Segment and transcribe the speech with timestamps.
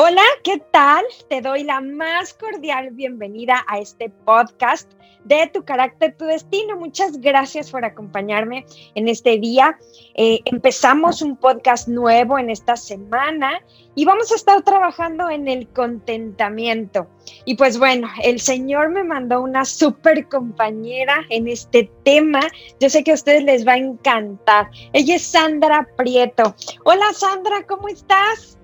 [0.00, 1.04] Hola, ¿qué tal?
[1.28, 4.88] Te doy la más cordial bienvenida a este podcast
[5.24, 6.76] de Tu carácter, tu destino.
[6.76, 8.64] Muchas gracias por acompañarme
[8.94, 9.76] en este día.
[10.14, 13.60] Eh, empezamos un podcast nuevo en esta semana
[13.96, 17.08] y vamos a estar trabajando en el contentamiento.
[17.44, 22.42] Y pues bueno, el Señor me mandó una súper compañera en este tema.
[22.78, 24.70] Yo sé que a ustedes les va a encantar.
[24.92, 26.54] Ella es Sandra Prieto.
[26.84, 28.57] Hola Sandra, ¿cómo estás?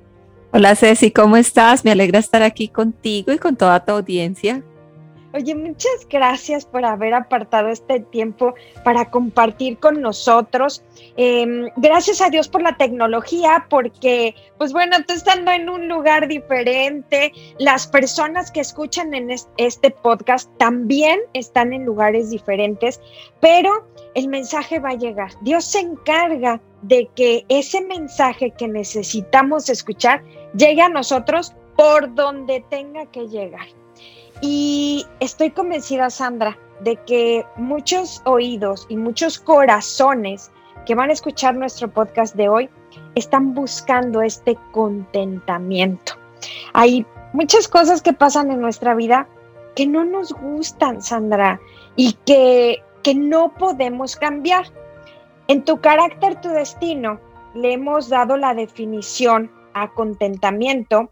[0.57, 1.85] Hola Ceci, ¿cómo estás?
[1.85, 4.63] Me alegra estar aquí contigo y con toda tu audiencia.
[5.35, 10.85] Oye, muchas gracias por haber apartado este tiempo para compartir con nosotros.
[11.17, 16.29] Em, gracias a Dios por la tecnología, porque, pues bueno, tú estando en un lugar
[16.29, 23.01] diferente, las personas que escuchan en este podcast también están en lugares diferentes,
[23.41, 25.33] pero el mensaje va a llegar.
[25.41, 30.23] Dios se encarga de que ese mensaje que necesitamos escuchar
[30.57, 33.67] llegue a nosotros por donde tenga que llegar.
[34.41, 40.51] Y estoy convencida, Sandra, de que muchos oídos y muchos corazones
[40.87, 42.71] que van a escuchar nuestro podcast de hoy
[43.15, 46.15] están buscando este contentamiento.
[46.73, 49.29] Hay muchas cosas que pasan en nuestra vida
[49.75, 51.61] que no nos gustan, Sandra,
[51.97, 54.67] y que, que no podemos cambiar.
[55.49, 57.21] En tu carácter, tu destino,
[57.55, 61.11] le hemos dado la definición a contentamiento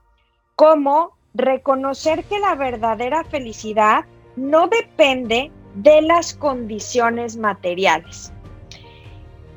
[0.56, 4.05] como reconocer que la verdadera felicidad
[4.36, 8.33] no depende de las condiciones materiales.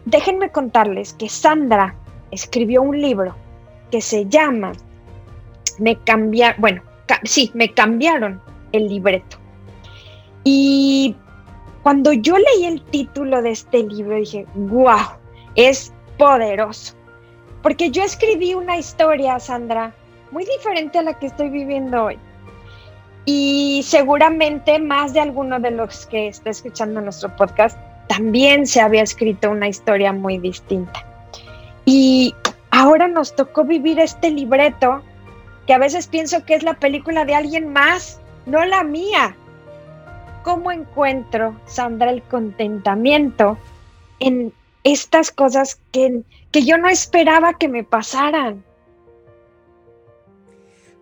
[0.06, 1.96] Déjenme contarles que Sandra
[2.32, 3.36] escribió un libro
[3.92, 4.74] que se llama
[5.80, 6.82] Me cambiaron, bueno,
[7.24, 9.38] sí, me cambiaron el libreto.
[10.44, 11.16] Y
[11.84, 15.18] cuando yo leí el título de este libro dije, wow,
[15.56, 16.96] es poderoso.
[17.62, 19.94] Porque yo escribí una historia, Sandra,
[20.32, 22.20] muy diferente a la que estoy viviendo hoy.
[23.26, 27.78] Y seguramente más de alguno de los que está escuchando nuestro podcast
[28.08, 31.04] también se había escrito una historia muy distinta.
[31.86, 32.36] Y
[32.70, 35.02] ahora nos tocó vivir este libreto
[35.66, 39.36] que a veces pienso que es la película de alguien más, no la mía.
[40.44, 43.58] ¿Cómo encuentro, Sandra, el contentamiento
[44.20, 44.54] en
[44.84, 46.22] estas cosas que,
[46.52, 48.64] que yo no esperaba que me pasaran?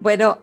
[0.03, 0.39] Bueno,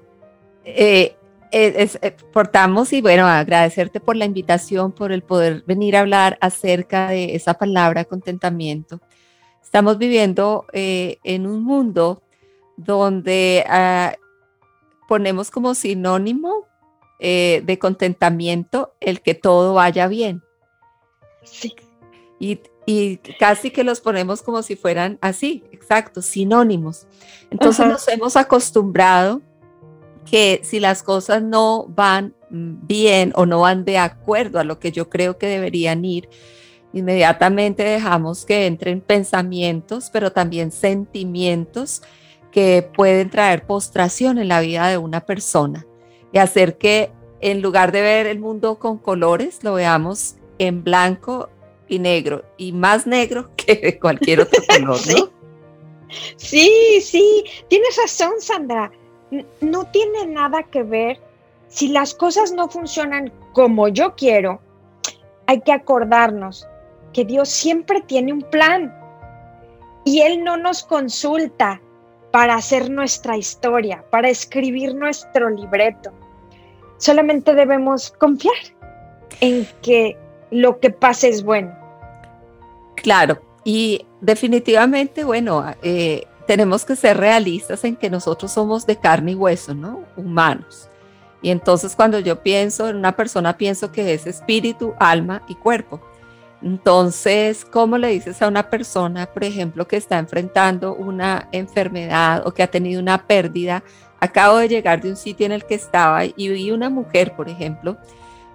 [0.64, 1.16] eh,
[1.52, 7.10] eh, portamos y bueno, agradecerte por la invitación, por el poder venir a hablar acerca
[7.10, 9.02] de esa palabra contentamiento.
[9.62, 12.22] Estamos viviendo eh, en un mundo
[12.78, 14.14] donde ah,
[15.06, 16.66] ponemos como sinónimo
[17.18, 20.42] de contentamiento el que todo vaya bien.
[21.42, 21.74] Sí.
[22.38, 27.06] Y, y, casi que los ponemos como si fueran así, exacto, sinónimos.
[27.50, 29.42] Entonces nos hemos acostumbrado
[30.30, 34.92] que si las cosas no van bien o no van de acuerdo a lo que
[34.92, 36.28] yo creo que deberían ir,
[36.92, 42.02] inmediatamente dejamos que entren pensamientos, pero también sentimientos
[42.52, 45.84] que pueden traer postración en la vida de una persona
[46.32, 51.48] y hacer que en lugar de ver el mundo con colores, lo veamos en blanco
[51.88, 55.30] y negro, y más negro que de cualquier otro color, ¿no?
[56.36, 58.92] Sí, sí, tienes razón, Sandra
[59.60, 61.20] no tiene nada que ver
[61.68, 64.60] si las cosas no funcionan como yo quiero.
[65.46, 66.66] Hay que acordarnos
[67.12, 68.94] que Dios siempre tiene un plan
[70.04, 71.80] y Él no nos consulta
[72.30, 76.12] para hacer nuestra historia, para escribir nuestro libreto.
[76.98, 78.54] Solamente debemos confiar
[79.40, 80.16] en que
[80.50, 81.74] lo que pase es bueno.
[82.96, 89.30] Claro, y definitivamente, bueno, eh, tenemos que ser realistas en que nosotros somos de carne
[89.30, 90.02] y hueso, ¿no?
[90.16, 90.88] Humanos.
[91.42, 96.00] Y entonces cuando yo pienso en una persona, pienso que es espíritu, alma y cuerpo.
[96.60, 102.52] Entonces, ¿cómo le dices a una persona, por ejemplo, que está enfrentando una enfermedad o
[102.52, 103.84] que ha tenido una pérdida?
[104.18, 107.48] Acabo de llegar de un sitio en el que estaba y vi una mujer, por
[107.48, 107.96] ejemplo,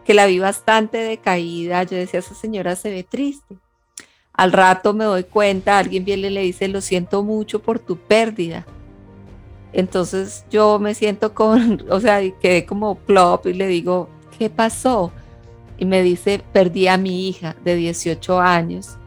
[0.04, 1.84] que la vi bastante decaída.
[1.84, 3.56] Yo decía, esa señora se ve triste.
[4.38, 7.98] Al rato me doy cuenta, alguien viene y le dice, lo siento mucho por tu
[7.98, 8.66] pérdida.
[9.72, 15.12] Entonces yo me siento con, o sea, quedé como plop y le digo, ¿qué pasó?
[15.78, 18.98] Y me dice, perdí a mi hija de 18 años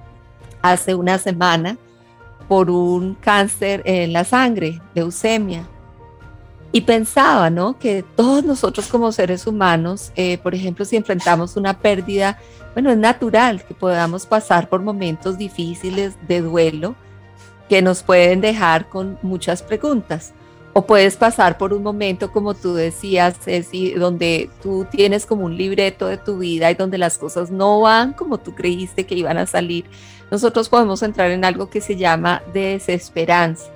[0.62, 1.78] hace una semana
[2.48, 5.66] por un cáncer en la sangre, leucemia.
[6.72, 7.78] Y pensaba, ¿no?
[7.78, 12.38] Que todos nosotros como seres humanos, eh, por ejemplo, si enfrentamos una pérdida,
[12.78, 16.94] bueno, es natural que podamos pasar por momentos difíciles de duelo
[17.68, 20.32] que nos pueden dejar con muchas preguntas.
[20.74, 25.56] O puedes pasar por un momento, como tú decías, Ceci, donde tú tienes como un
[25.56, 29.38] libreto de tu vida y donde las cosas no van como tú creíste que iban
[29.38, 29.84] a salir.
[30.30, 33.72] Nosotros podemos entrar en algo que se llama desesperanza.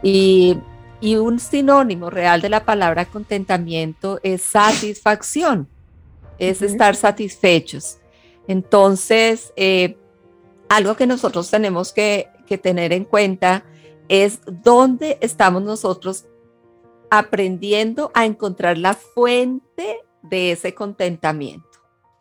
[0.00, 0.58] Y,
[1.00, 5.66] y un sinónimo real de la palabra contentamiento es satisfacción,
[6.38, 7.98] es estar satisfechos.
[8.48, 9.96] Entonces, eh,
[10.68, 13.64] algo que nosotros tenemos que, que tener en cuenta
[14.08, 16.26] es dónde estamos nosotros
[17.10, 21.68] aprendiendo a encontrar la fuente de ese contentamiento.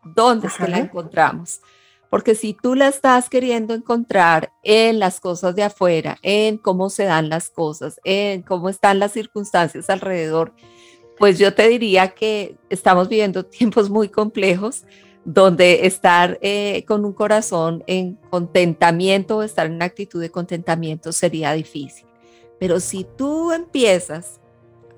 [0.04, 1.62] ¿Dónde es que la encontramos?
[2.10, 7.06] Porque si tú la estás queriendo encontrar en las cosas de afuera, en cómo se
[7.06, 10.54] dan las cosas, en cómo están las circunstancias alrededor,
[11.18, 14.84] pues yo te diría que estamos viviendo tiempos muy complejos
[15.24, 21.54] donde estar eh, con un corazón en contentamiento estar en una actitud de contentamiento sería
[21.54, 22.08] difícil.
[22.60, 24.40] Pero si tú empiezas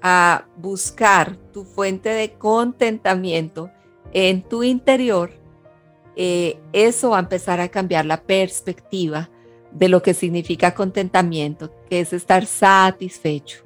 [0.01, 3.71] a buscar tu fuente de contentamiento
[4.11, 5.31] en tu interior,
[6.15, 9.29] eh, eso va a empezar a cambiar la perspectiva
[9.71, 13.63] de lo que significa contentamiento, que es estar satisfecho.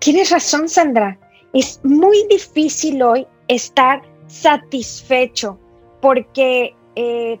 [0.00, 1.18] Tienes razón, Sandra.
[1.52, 5.58] Es muy difícil hoy estar satisfecho
[6.00, 7.38] porque eh,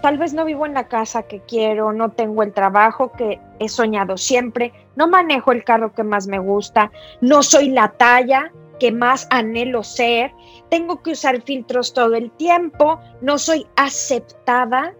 [0.00, 3.68] tal vez no vivo en la casa que quiero, no tengo el trabajo que he
[3.68, 6.90] soñado siempre, no manejo el carro que más me gusta,
[7.20, 10.32] no soy la talla que más anhelo ser,
[10.70, 14.94] tengo que usar filtros todo el tiempo, no soy aceptada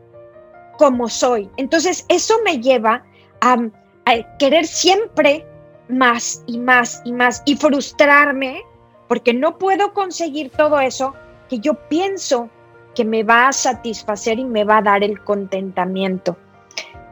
[0.79, 1.51] como soy.
[1.57, 3.03] Entonces eso me lleva
[3.41, 3.57] a,
[4.05, 5.47] a querer siempre
[5.89, 8.63] más y más y más y frustrarme
[9.13, 11.13] porque no puedo conseguir todo eso
[11.51, 12.49] que yo pienso
[12.95, 16.35] que me va a satisfacer y me va a dar el contentamiento.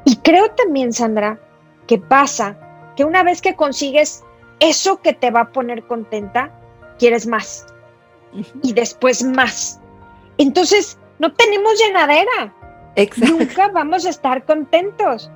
[0.07, 1.39] Y creo también, Sandra,
[1.87, 2.57] que pasa
[2.97, 4.25] que una vez que consigues
[4.61, 6.51] eso que te va a poner contenta,
[6.99, 7.67] quieres más.
[8.63, 9.79] Y después más.
[10.39, 12.55] Entonces, no tenemos llenadera.
[13.29, 15.31] Nunca vamos a estar contentos.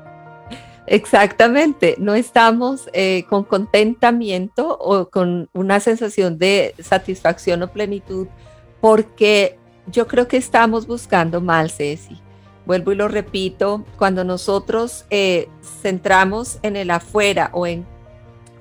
[0.87, 8.27] Exactamente, no estamos eh, con contentamiento o con una sensación de satisfacción o plenitud
[8.83, 12.21] porque yo creo que estamos buscando mal, Ceci.
[12.67, 15.49] Vuelvo y lo repito, cuando nosotros eh,
[15.83, 17.87] centramos en el afuera o en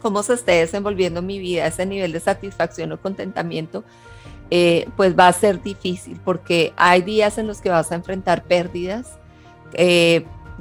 [0.02, 3.84] cómo se esté desenvolviendo mi vida, ese nivel de satisfacción o contentamiento,
[4.50, 8.44] eh, pues va a ser difícil porque hay días en los que vas a enfrentar
[8.44, 9.20] pérdidas.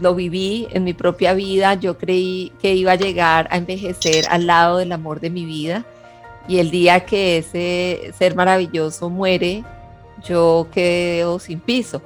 [0.02, 4.46] Lo viví en mi propia vida, yo creí que iba a llegar a envejecer al
[4.46, 5.84] lado del amor de mi vida
[6.48, 9.64] y el día que ese ser maravilloso muere,
[10.24, 12.02] yo quedo sin piso.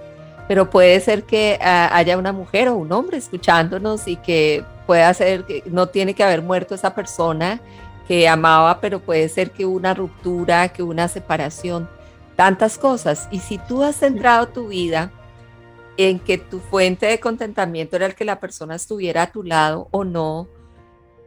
[0.46, 5.12] Pero puede ser que ah, haya una mujer o un hombre escuchándonos y que pueda
[5.14, 7.60] ser que no tiene que haber muerto esa persona
[8.06, 11.88] que amaba, pero puede ser que una ruptura, que una separación,
[12.36, 13.26] tantas cosas.
[13.32, 15.10] Y si tú has centrado tu vida
[15.96, 19.88] en que tu fuente de contentamiento era el que la persona estuviera a tu lado
[19.90, 20.48] o no,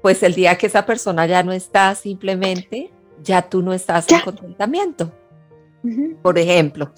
[0.02, 4.22] pues el día que esa persona ya no está, simplemente ya tú no estás en
[4.22, 5.12] contentamiento,
[6.22, 6.94] por ejemplo.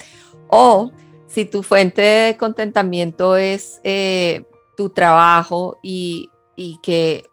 [0.48, 0.92] O
[1.28, 4.44] si tu fuente de contentamiento es eh,
[4.76, 7.26] tu trabajo y, y que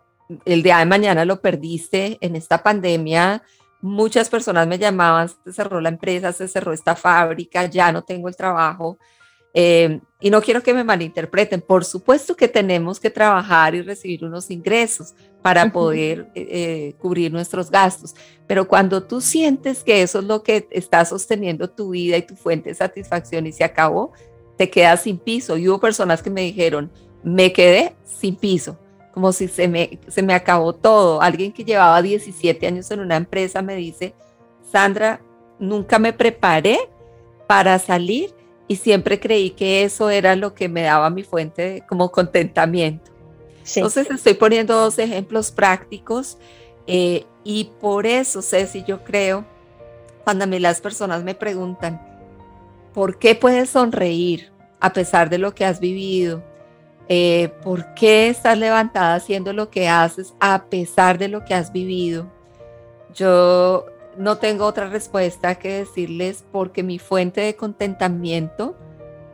[0.44, 3.42] el día de mañana lo perdiste en esta pandemia,
[3.80, 8.28] muchas personas me llamaban, se cerró la empresa, se cerró esta fábrica, ya no tengo
[8.28, 8.98] el trabajo.
[9.54, 14.24] Eh, y no quiero que me malinterpreten, por supuesto que tenemos que trabajar y recibir
[14.24, 18.14] unos ingresos para poder eh, eh, cubrir nuestros gastos,
[18.46, 22.34] pero cuando tú sientes que eso es lo que está sosteniendo tu vida y tu
[22.34, 24.12] fuente de satisfacción y se acabó,
[24.56, 25.56] te quedas sin piso.
[25.56, 26.90] Y hubo personas que me dijeron,
[27.22, 28.76] me quedé sin piso,
[29.14, 31.22] como si se me, se me acabó todo.
[31.22, 34.14] Alguien que llevaba 17 años en una empresa me dice,
[34.70, 35.20] Sandra,
[35.60, 36.78] nunca me preparé
[37.46, 38.34] para salir
[38.68, 43.10] y siempre creí que eso era lo que me daba mi fuente como contentamiento.
[43.74, 46.38] Entonces estoy poniendo dos ejemplos prácticos
[46.86, 49.44] eh, y por eso, Ceci, yo creo,
[50.24, 52.00] cuando a mí las personas me preguntan,
[52.94, 56.42] ¿por qué puedes sonreír a pesar de lo que has vivido?
[57.08, 61.72] Eh, ¿Por qué estás levantada haciendo lo que haces a pesar de lo que has
[61.72, 62.30] vivido?
[63.14, 63.86] Yo
[64.18, 68.76] no tengo otra respuesta que decirles porque mi fuente de contentamiento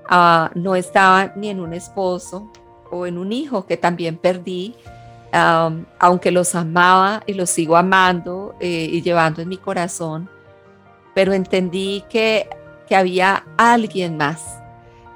[0.09, 2.51] ah, no estaba ni en un esposo
[2.91, 4.77] o en un hijo que también perdí,
[5.99, 10.31] aunque los amaba y los sigo amando eh, y llevando en mi corazón,
[11.13, 12.49] pero entendí que,
[12.87, 14.61] que había alguien más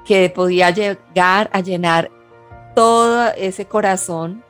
[0.05, 2.11] que podía llegar a llenar
[2.75, 4.43] todo ese corazón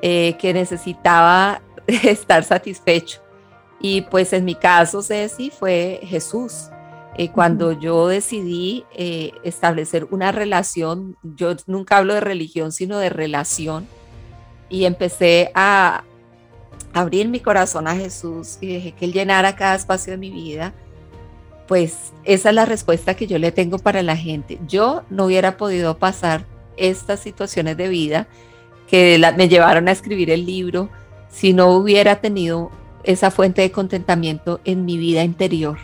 [0.00, 3.20] eh, que necesitaba estar satisfecho.
[3.80, 6.68] Y pues en mi caso, Ceci, fue Jesús.
[7.16, 13.08] Eh, cuando yo decidí eh, establecer una relación, yo nunca hablo de religión, sino de
[13.08, 13.86] relación,
[14.68, 16.04] y empecé a
[16.92, 20.72] abrir mi corazón a Jesús y dejé que Él llenara cada espacio de mi vida,
[21.66, 24.58] pues esa es la respuesta que yo le tengo para la gente.
[24.66, 26.44] Yo no hubiera podido pasar
[26.76, 28.26] estas situaciones de vida
[28.88, 30.88] que me llevaron a escribir el libro
[31.28, 32.72] si no hubiera tenido
[33.04, 35.78] esa fuente de contentamiento en mi vida interior.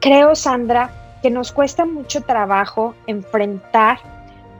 [0.00, 3.98] Creo, Sandra, que nos cuesta mucho trabajo enfrentar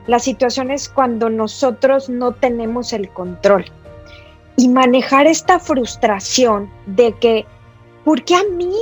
[0.07, 3.65] las situaciones cuando nosotros no tenemos el control
[4.57, 7.45] y manejar esta frustración de que
[8.03, 8.75] ¿por qué a mí?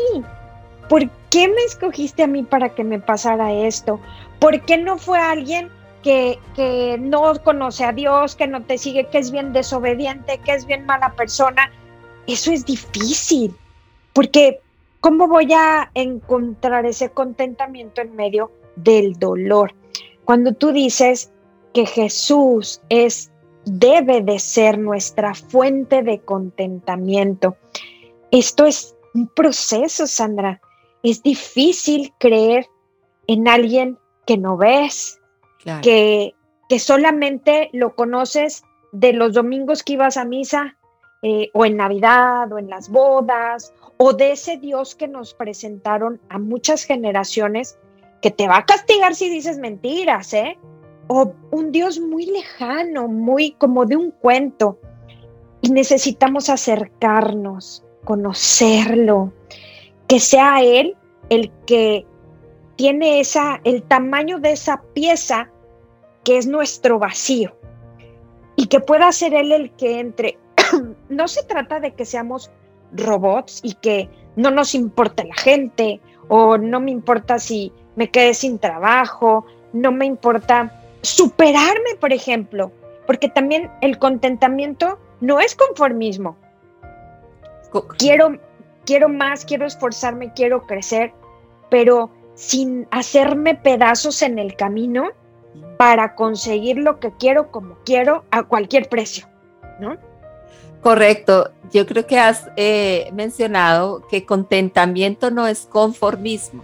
[0.90, 4.00] ¿Por qué me escogiste a mí para que me pasara esto?
[4.40, 5.70] ¿Por qué no fue alguien
[6.02, 10.66] que, no conoce a Dios, que no te sigue, que es bien desobediente, que es
[10.66, 11.72] bien mala persona?
[12.28, 13.56] Eso es difícil,
[14.14, 14.60] porque
[15.00, 19.74] ¿cómo voy a encontrar ese contentamiento en medio del dolor?
[20.26, 21.32] Cuando tú dices
[21.74, 23.32] que Jesús es
[23.66, 27.58] debe de ser nuestra fuente de contentamiento.
[28.32, 30.62] Esto es un proceso, Sandra.
[31.04, 32.68] Es difícil creer
[33.28, 35.21] en alguien que no ves,
[35.82, 36.36] que,
[36.70, 40.76] que solamente lo conoces de los domingos que ibas a misa,
[41.24, 46.20] eh, o en Navidad, o en las bodas, o de ese Dios que nos presentaron
[46.30, 47.78] a muchas generaciones,
[48.24, 50.58] que te va a castigar si dices mentiras, ¿eh?
[51.08, 54.80] O un Dios muy lejano, muy como de un cuento.
[55.62, 59.32] Y necesitamos acercarnos, conocerlo,
[60.08, 60.96] que sea Él
[61.30, 62.08] el que
[62.78, 65.51] tiene esa, el tamaño de esa pieza
[66.24, 67.56] que es nuestro vacío
[68.56, 70.38] y que pueda ser Él el que entre.
[71.10, 72.52] no se trata de que seamos
[72.94, 78.34] robots y que no nos importe la gente o no me importa si me quedé
[78.34, 82.72] sin trabajo, no me importa superarme, por ejemplo,
[83.08, 86.38] porque también el contentamiento no es conformismo,
[87.98, 88.38] quiero,
[88.86, 91.14] quiero más, quiero esforzarme, quiero crecer,
[91.70, 95.10] pero sin hacerme pedazos en el camino
[95.82, 99.26] para conseguir lo que quiero como quiero a cualquier precio,
[99.80, 99.98] ¿no?
[100.80, 101.50] Correcto.
[101.74, 106.62] Yo creo que has eh, mencionado que contentamiento no es conformismo.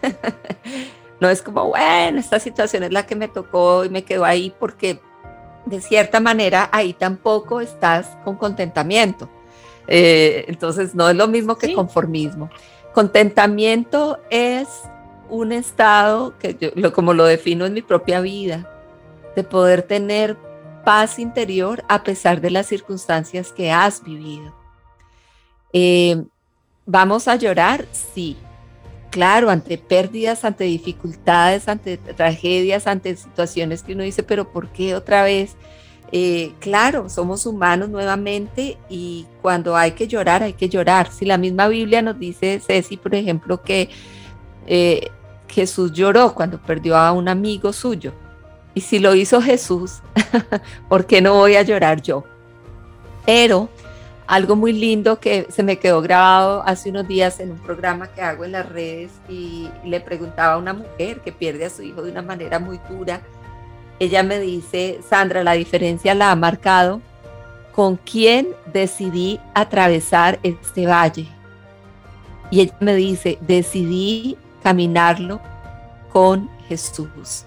[1.20, 4.54] no es como, bueno, esta situación es la que me tocó y me quedo ahí
[4.60, 5.00] porque
[5.66, 9.28] de cierta manera ahí tampoco estás con contentamiento.
[9.88, 12.48] Eh, entonces, no es lo mismo que conformismo.
[12.94, 14.68] Contentamiento es
[15.32, 18.68] un estado que yo, como lo defino en mi propia vida,
[19.34, 20.36] de poder tener
[20.84, 24.54] paz interior a pesar de las circunstancias que has vivido.
[25.72, 26.22] Eh,
[26.84, 27.86] ¿Vamos a llorar?
[27.92, 28.36] Sí.
[29.10, 34.94] Claro, ante pérdidas, ante dificultades, ante tragedias, ante situaciones que uno dice, pero ¿por qué
[34.94, 35.56] otra vez?
[36.12, 41.10] Eh, claro, somos humanos nuevamente y cuando hay que llorar, hay que llorar.
[41.10, 43.88] Si la misma Biblia nos dice, Ceci, por ejemplo, que
[44.66, 45.10] eh,
[45.52, 48.12] Jesús lloró cuando perdió a un amigo suyo.
[48.74, 50.00] Y si lo hizo Jesús,
[50.88, 52.24] ¿por qué no voy a llorar yo?
[53.26, 53.68] Pero
[54.26, 58.22] algo muy lindo que se me quedó grabado hace unos días en un programa que
[58.22, 62.02] hago en las redes y le preguntaba a una mujer que pierde a su hijo
[62.02, 63.20] de una manera muy dura
[64.02, 67.00] ella me dice, Sandra, la diferencia la ha marcado
[67.72, 71.28] con quién decidí atravesar este valle.
[72.50, 75.40] Y ella me dice, decidí caminarlo
[76.12, 77.44] con Jesús.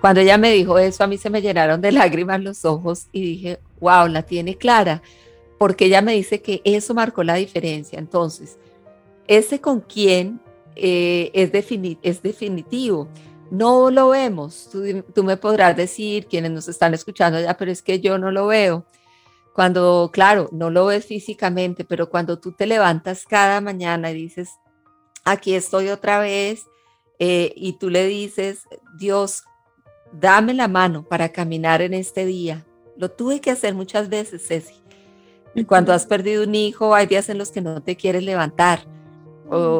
[0.00, 3.22] Cuando ella me dijo eso, a mí se me llenaron de lágrimas los ojos y
[3.22, 5.02] dije, wow, la tiene clara,
[5.58, 7.98] porque ella me dice que eso marcó la diferencia.
[7.98, 8.58] Entonces,
[9.26, 10.40] ese con quién
[10.76, 11.50] eh, es,
[12.02, 13.08] es definitivo
[13.50, 14.68] no lo vemos.
[14.70, 18.46] Tú, me podrás decir, quienes nos están escuchando ya, pero es que yo no lo
[18.48, 18.84] veo.
[19.54, 24.50] Cuando, claro, no lo ves físicamente, pero cuando tú te levantas cada mañana y dices,
[25.24, 26.66] aquí estoy otra vez,
[27.18, 28.62] eh, y tú le dices,
[28.98, 29.44] Dios,
[30.12, 32.64] dame la mano para caminar en este día.
[32.96, 34.74] Lo tuve que hacer muchas veces, Ceci.
[35.66, 38.94] Cuando has perdido un hijo, hay días en los que no te quieres levantar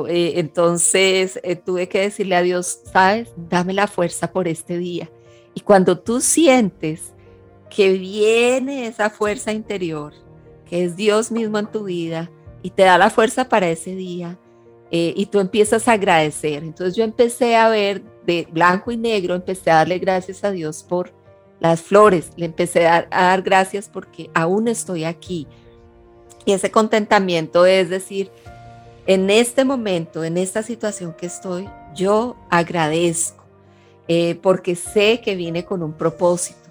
[0.09, 5.11] eh, entonces eh, tuve que decirle a Dios, sabes, dame la fuerza por este día.
[5.55, 7.13] Y cuando tú sientes
[7.71, 10.13] que viene esa fuerza interior,
[10.69, 12.31] que es Dios mismo en tu vida,
[12.63, 14.39] y te da la fuerza para ese día,
[14.97, 16.63] eh, y tú empiezas a agradecer.
[16.63, 20.85] Entonces yo empecé a ver de blanco y negro, empecé a darle gracias a Dios
[20.89, 21.11] por
[21.59, 25.49] las flores, le empecé a, dar gracias porque aún estoy aquí.
[26.45, 28.31] Y ese contentamiento es decir,
[29.09, 33.43] en este momento, en esta situación que estoy, yo agradezco
[34.07, 36.64] eh, porque sé que vine con un propósito.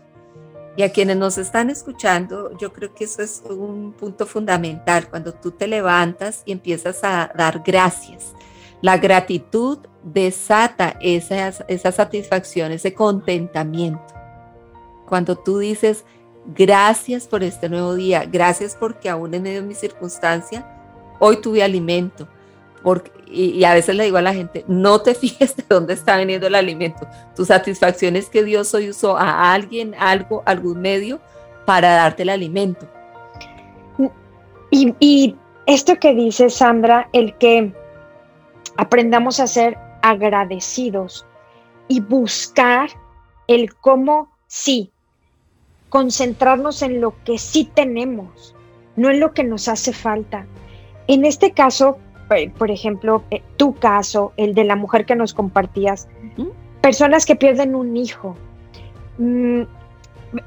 [0.76, 5.34] Y a quienes nos están escuchando, yo creo que eso es un punto fundamental, cuando
[5.34, 8.34] tú te levantas y empiezas a dar gracias.
[8.82, 14.02] La gratitud desata esa, esa satisfacción, ese contentamiento.
[15.08, 16.06] Cuando tú dices,
[16.46, 20.68] gracias por este nuevo día, gracias porque aún en medio de mi circunstancia,
[21.20, 22.28] hoy tuve alimento.
[22.84, 26.18] Porque, y, a veces le digo a la gente, no te fijes de dónde está
[26.18, 27.08] viniendo el alimento.
[27.36, 31.20] Tu satisfacción es que Dios hoy usó a alguien, algo, algún medio
[31.66, 32.88] para darte el alimento.
[34.70, 35.36] Y, y
[35.66, 37.72] esto que dice Sandra, el que
[38.78, 41.26] aprendamos a ser agradecidos
[41.88, 42.90] y buscar
[43.48, 44.92] el cómo sí,
[45.90, 48.56] concentrarnos en lo que sí tenemos,
[48.96, 50.46] no en lo que nos hace falta.
[51.08, 51.98] En este caso,
[52.58, 56.08] por ejemplo, eh, tu caso, el de la mujer que nos compartías,
[56.82, 58.36] personas que pierden un hijo.
[59.18, 59.64] Mm,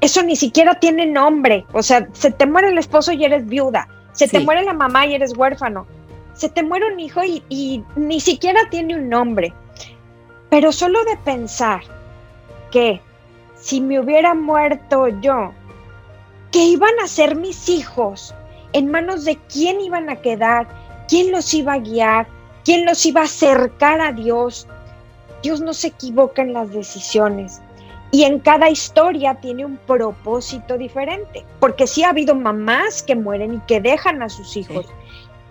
[0.01, 1.65] eso ni siquiera tiene nombre.
[1.73, 3.87] O sea, se te muere el esposo y eres viuda.
[4.11, 5.85] Se te muere la mamá y eres huérfano.
[6.33, 9.53] Se te muere un hijo y, y ni siquiera tiene un nombre.
[10.49, 11.81] Pero solo de pensar
[12.71, 13.01] que
[13.55, 15.51] si me hubiera muerto yo,
[16.51, 18.33] ¿qué iban a ser mis hijos?
[18.73, 20.67] en manos de quién iban a quedar,
[21.07, 22.27] quién los iba a guiar,
[22.65, 24.67] quién los iba a acercar a Dios.
[25.43, 27.61] Dios no se equivoca en las decisiones.
[28.11, 33.55] Y en cada historia tiene un propósito diferente, porque sí ha habido mamás que mueren
[33.55, 34.85] y que dejan a sus hijos.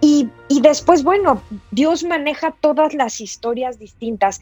[0.00, 4.40] Y, y después, bueno, Dios maneja todas las historias distintas,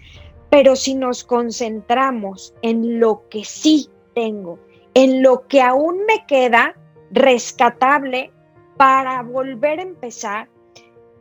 [0.49, 4.61] pero si nos concentramos en lo que sí tengo,
[4.95, 6.77] en lo que aún me queda
[7.11, 8.31] rescatable,
[8.77, 10.49] para volver a empezar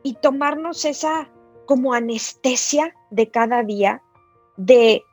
[0.03, 1.29] y tomarnos esa
[1.65, 4.01] como anestesia de cada día
[4.57, 5.03] de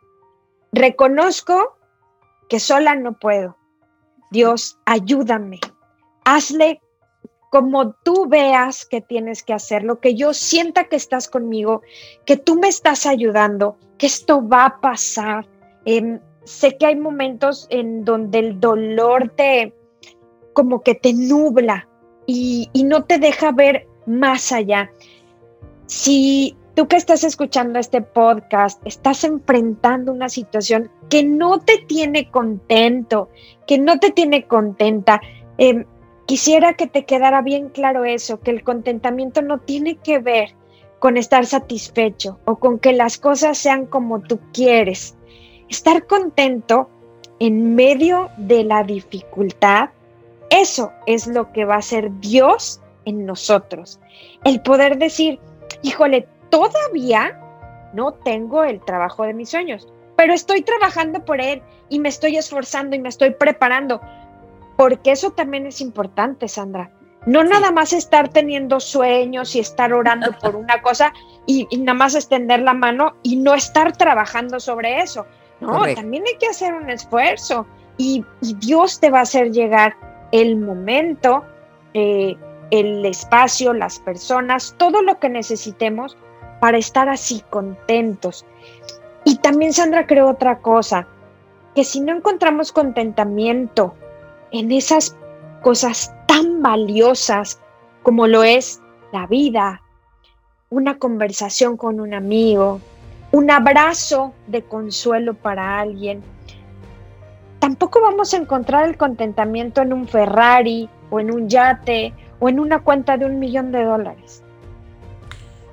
[0.72, 1.76] reconozco
[2.48, 3.56] que sola no puedo.
[4.30, 5.60] Dios, ayúdame.
[6.24, 6.80] Hazle
[7.50, 11.82] como tú veas que tienes que hacerlo, que yo sienta que estás conmigo,
[12.24, 15.48] que tú me estás ayudando, que esto va a pasar.
[15.84, 19.74] Em, sé que hay momentos en donde el dolor te
[20.52, 21.88] como que te nubla,
[22.32, 24.90] y, no te deja ver más allá.
[25.86, 32.30] Si tú que estás escuchando este podcast estás enfrentando una situación que no te tiene
[32.30, 33.28] contento,
[33.66, 35.20] que no te tiene contenta,
[35.58, 35.84] em,
[36.26, 40.54] quisiera que te quedara bien claro eso, que el contentamiento no tiene que ver
[40.98, 45.16] con estar satisfecho o con que las cosas sean como tú quieres.
[45.68, 46.90] Estar contento
[47.38, 49.90] en medio de la dificultad
[50.50, 54.00] eso es lo que va a ser Dios en nosotros.
[54.44, 55.38] El poder decir,
[55.82, 57.38] híjole, todavía
[57.92, 62.36] no tengo el trabajo de mis sueños, pero estoy trabajando por él y me estoy
[62.36, 64.00] esforzando y me estoy preparando,
[64.76, 66.90] porque eso también es importante, Sandra.
[67.26, 71.12] No nada más estar teniendo sueños y estar orando por una cosa
[71.46, 75.26] y, nada más extender la mano y no estar trabajando sobre eso.
[75.60, 77.66] No, también hay que hacer un esfuerzo
[77.98, 79.94] y, y Dios te va a hacer llegar
[80.32, 81.44] el momento,
[81.92, 82.36] eh,
[82.70, 86.16] el espacio, las personas, todo lo que necesitemos
[86.60, 88.44] para estar así contentos.
[89.24, 91.06] Y también Sandra creo otra cosa,
[91.74, 93.94] que si no encontramos contentamiento
[94.50, 95.16] en esas
[95.62, 97.60] cosas tan valiosas
[98.02, 98.80] como lo es
[99.12, 99.82] la vida,
[100.70, 102.80] una conversación con un amigo,
[103.32, 106.22] un abrazo de consuelo para alguien,
[107.58, 112.58] tampoco vamos a encontrar el contentamiento en un Ferrari o en un yate o en
[112.58, 114.42] una cuenta de un millón de dólares.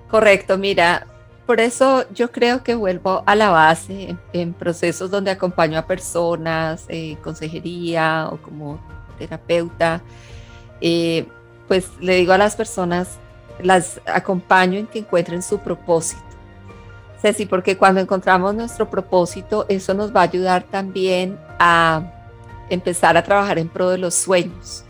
[0.10, 1.08] Correcto, mira,
[1.48, 6.86] por eso yo creo que vuelvo a la base en, procesos donde acompaño a personas,
[6.90, 8.80] eh, consejería o como
[9.18, 10.02] terapeuta,
[10.82, 11.26] eh,
[11.68, 13.18] pues le digo a las personas,
[13.62, 16.22] las acompaño en que encuentren su propósito.
[17.22, 22.14] Ceci, porque cuando encontramos nuestro propósito, eso nos va a ayudar también a
[22.70, 24.84] empezar a trabajar en pro de los sueños.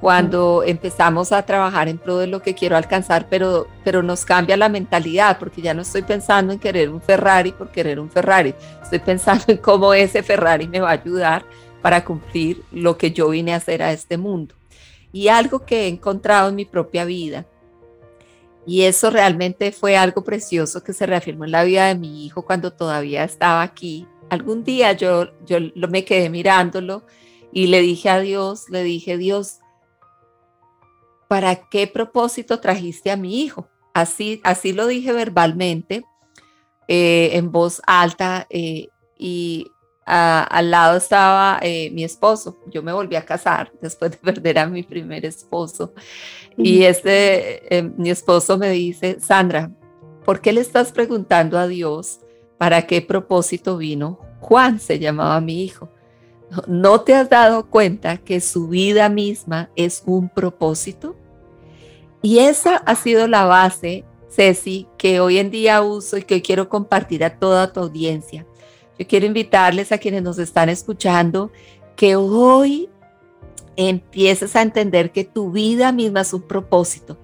[0.00, 4.56] Cuando empezamos a trabajar en pro de lo que quiero alcanzar, pero, pero nos cambia
[4.56, 8.54] la mentalidad, porque ya no estoy pensando en querer un Ferrari por querer un Ferrari,
[8.82, 11.44] estoy pensando en cómo ese Ferrari me va a ayudar
[11.82, 14.54] para cumplir lo que yo vine a hacer a este mundo.
[15.12, 17.46] Y algo que he encontrado en mi propia vida
[18.66, 22.42] y eso realmente fue algo precioso que se reafirmó en la vida de mi hijo
[22.42, 25.58] cuando todavía estaba aquí algún día yo, yo
[25.88, 27.02] me quedé mirándolo
[27.52, 29.58] y le dije a Dios, le dije, Dios,
[31.30, 33.68] ¿para qué propósito trajiste a mi hijo?
[33.94, 36.04] Así, así lo dije verbalmente,
[36.88, 39.70] eh, en voz alta, eh, y
[40.04, 42.58] al lado estaba eh, mi esposo.
[42.72, 45.94] Yo me volví a casar después de perder a mi primer esposo.
[46.56, 49.70] Y este, mi esposo me dice, Sandra,
[50.24, 52.18] ¿por qué le estás preguntando a Dios
[52.58, 54.18] para qué propósito vino?
[54.40, 55.92] Juan se llamaba mi hijo.
[56.66, 61.19] ¿No te has dado cuenta que su vida misma es un propósito?
[62.22, 66.42] Y esa ha sido la base, Ceci, que hoy en día uso y que hoy
[66.42, 68.46] quiero compartir a toda tu audiencia.
[68.98, 71.50] Yo quiero invitarles a quienes nos están escuchando
[71.96, 72.90] que hoy
[73.76, 77.18] empieces a entender que tu vida misma es un propósito,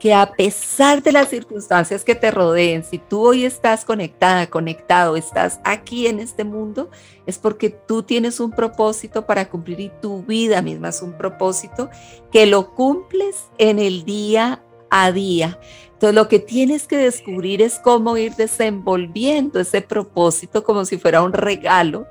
[0.00, 5.14] que a pesar de las circunstancias que te rodeen, si tú hoy estás conectada, conectado,
[5.14, 6.90] estás aquí en este mundo,
[7.26, 11.90] es porque tú tienes un propósito para cumplir y tu vida misma es un propósito
[12.32, 15.60] que lo cumples en el día a día.
[15.92, 21.22] Entonces lo que tienes que descubrir es cómo ir desenvolviendo ese propósito como si fuera
[21.22, 22.06] un regalo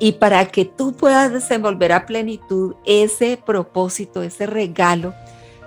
[0.00, 5.14] y para que tú puedas desenvolver a plenitud ese propósito, ese regalo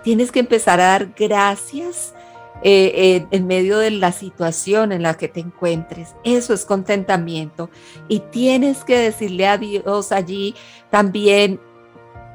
[0.04, 2.14] tienes que empezar a dar gracias
[2.62, 6.16] eh, eh, en medio de la situación en la que te encuentres.
[6.24, 7.70] Eso es contentamiento.
[8.08, 10.56] Y tienes que decirle a Dios allí
[10.90, 11.60] también,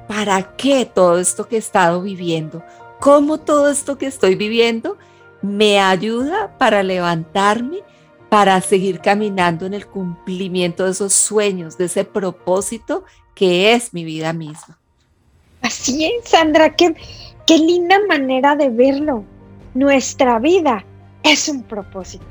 [0.07, 2.62] ¿para qué todo esto que he estado viviendo?
[3.00, 4.98] ¿Cómo todo esto que estoy viviendo
[5.40, 7.83] me ayuda para levantarme?
[8.28, 13.04] para seguir caminando en el cumplimiento de esos sueños, de ese propósito
[13.35, 14.77] que es mi vida misma.
[15.68, 16.94] Así es, Sandra, que
[17.48, 19.24] Qué linda manera de verlo.
[19.72, 20.85] Nuestra vida
[21.22, 22.26] es un propósito.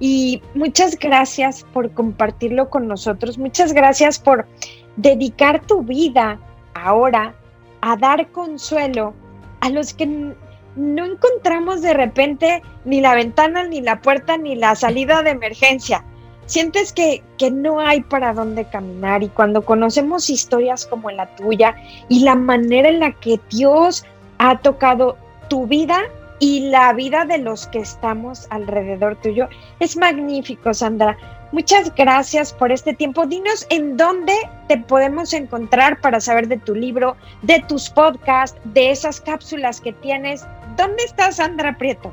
[0.00, 3.38] Y muchas gracias por compartirlo con nosotros.
[3.38, 4.48] Muchas gracias por
[4.96, 6.40] dedicar tu vida
[6.74, 7.32] ahora
[7.80, 9.14] a dar consuelo
[9.60, 14.74] a los que no encontramos de repente ni la ventana, ni la puerta, ni la
[14.74, 16.04] salida de emergencia.
[16.50, 21.76] Sientes que, que no hay para dónde caminar y cuando conocemos historias como la tuya
[22.08, 24.04] y la manera en la que Dios
[24.38, 25.16] ha tocado
[25.48, 26.00] tu vida
[26.40, 29.48] y la vida de los que estamos alrededor tuyo.
[29.78, 31.16] Es magnífico, Sandra.
[31.52, 33.26] Muchas gracias por este tiempo.
[33.26, 34.34] Dinos en dónde
[34.66, 39.92] te podemos encontrar para saber de tu libro, de tus podcasts, de esas cápsulas que
[39.92, 40.44] tienes.
[40.76, 42.12] ¿Dónde está Sandra Prieto?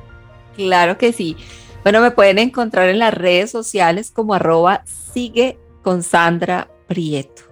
[0.56, 1.38] Claro que sí.
[1.84, 7.44] Bueno, me pueden encontrar en las redes sociales como arroba sigue con Sandra Prieto.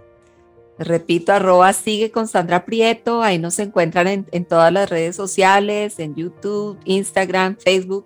[0.78, 6.16] Repito, arroba sigue con Sandra Prieto, ahí nos encuentran en, todas las redes sociales, en
[6.16, 8.06] YouTube, Instagram, Facebook.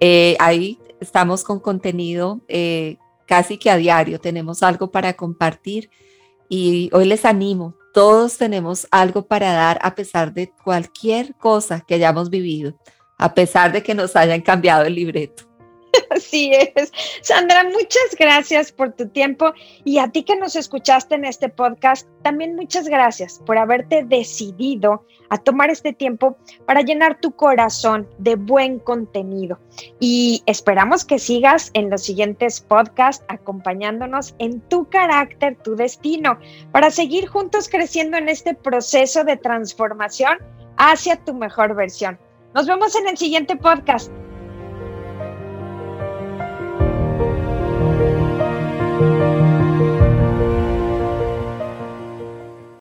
[0.00, 5.90] Eh, ahí estamos con contenido eh, casi que a diario, tenemos algo para compartir
[6.48, 11.94] y hoy les animo, todos tenemos algo para dar a pesar de cualquier cosa que
[11.94, 12.74] hayamos vivido,
[13.16, 15.47] a pesar de que nos hayan cambiado el libreto.
[16.10, 16.92] Así es.
[17.22, 19.52] Sandra, muchas gracias por tu tiempo
[19.84, 25.04] y a ti que nos escuchaste en este podcast, también muchas gracias por haberte decidido
[25.30, 29.58] a tomar este tiempo para llenar tu corazón de buen contenido.
[30.00, 36.38] Y esperamos que sigas en los siguientes podcasts acompañándonos en tu carácter, tu destino,
[36.72, 40.38] para seguir juntos creciendo en este proceso de transformación
[40.76, 42.18] hacia tu mejor versión.
[42.54, 44.10] Nos vemos en el siguiente podcast.